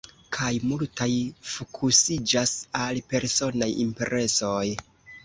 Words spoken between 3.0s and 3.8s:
personaj